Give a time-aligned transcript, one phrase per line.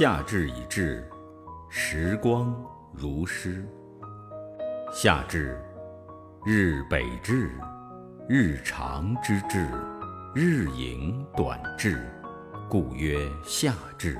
[0.00, 1.06] 夏至已至，
[1.68, 2.56] 时光
[2.90, 3.68] 如诗。
[4.90, 5.62] 夏至，
[6.42, 7.50] 日北至，
[8.26, 9.68] 日长之至，
[10.34, 12.10] 日影短至，
[12.66, 14.18] 故曰夏至。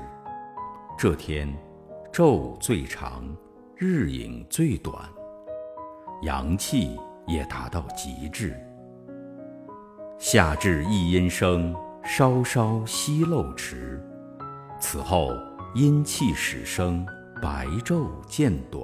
[0.95, 1.51] 这天，
[2.13, 3.23] 昼最长，
[3.75, 4.95] 日影最短，
[6.21, 6.95] 阳气
[7.25, 8.55] 也达到极致。
[10.19, 13.99] 夏至一阴生，稍稍息漏迟，
[14.79, 15.31] 此后
[15.73, 17.05] 阴气始生，
[17.41, 18.83] 白昼渐短。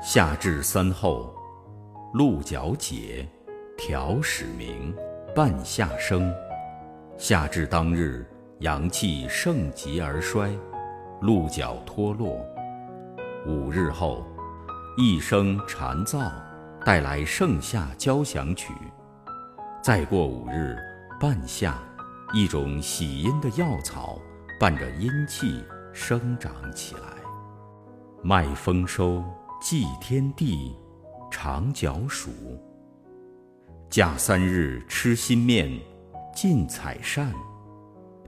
[0.00, 1.34] 夏至三候，
[2.14, 3.28] 鹿角解，
[3.76, 4.94] 调始明，
[5.34, 6.32] 半夏生。
[7.18, 8.24] 夏至当日，
[8.60, 10.56] 阳气盛极而衰，
[11.20, 12.38] 鹿角脱落。
[13.44, 14.24] 五日后，
[14.96, 16.30] 一声蝉噪，
[16.84, 18.72] 带来盛夏交响曲。
[19.82, 20.76] 再过五日，
[21.20, 21.76] 半夏，
[22.32, 24.16] 一种喜阴的药草，
[24.60, 27.02] 伴着阴气生长起来。
[28.22, 29.22] 麦丰收。
[29.64, 30.74] 祭天地，
[31.30, 32.30] 长角黍。
[33.88, 35.70] 甲三日吃新面，
[36.34, 37.32] 尽采善。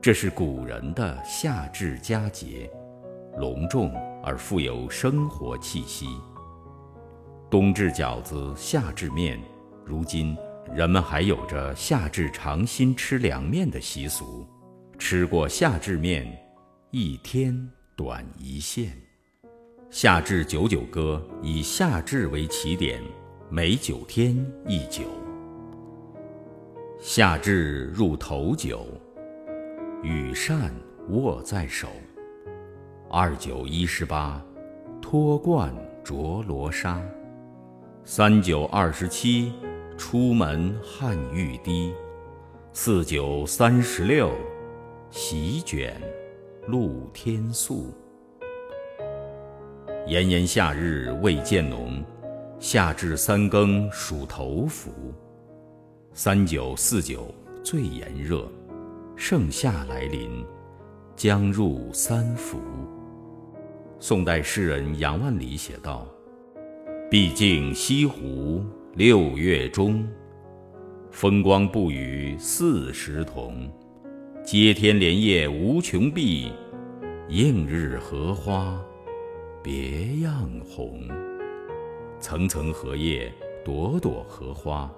[0.01, 2.71] 这是古人的夏至佳节，
[3.37, 6.07] 隆重而富有生活气息。
[7.51, 9.37] 冬至饺子，夏至面。
[9.85, 10.37] 如今
[10.73, 14.47] 人们还有着夏至尝新吃凉面的习俗。
[15.01, 16.33] 吃过夏至面，
[16.97, 18.93] 一天短一线。
[19.91, 23.03] 夏至九九歌以夏至为起点，
[23.51, 25.03] 每九天一酒。
[27.01, 28.87] 夏至入头九，
[30.05, 30.73] 羽扇
[31.09, 31.89] 握在手。
[33.11, 34.41] 二九一十八，
[35.03, 37.03] 脱冠着罗纱。
[38.05, 39.53] 三九二十七，
[39.99, 41.93] 出门汗欲滴。
[42.73, 44.31] 四九三十六，
[45.11, 46.01] 席卷
[46.67, 47.93] 露天宿。
[50.07, 52.03] 炎炎夏日未见浓，
[52.59, 54.91] 夏至三更属头伏。
[56.15, 58.51] 三九四九最炎热，
[59.15, 60.43] 盛夏来临，
[61.15, 62.59] 将入三伏。
[64.01, 66.07] 宋代诗人杨万里写道
[67.11, 68.65] ：“毕竟西湖
[68.95, 70.07] 六月中，
[71.11, 73.71] 风光不与四时同。
[74.45, 76.53] 接天莲叶无穷碧，
[77.31, 78.79] 映日荷花。”
[79.65, 81.09] 别样红，
[82.21, 83.33] 层层荷叶，
[83.65, 84.93] 朵朵荷花，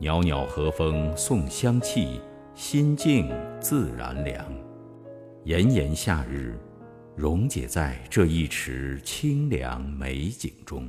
[0.00, 2.20] 袅袅荷风送香气，
[2.56, 4.44] 心境自然凉。
[5.44, 6.58] 炎炎夏日，
[7.14, 10.88] 溶解在这一池清凉美景中。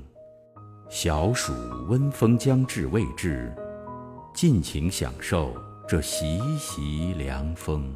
[0.89, 1.53] 小暑
[1.87, 3.53] 温风将至未至，
[4.33, 5.53] 尽情享受
[5.89, 7.91] 这习习凉风。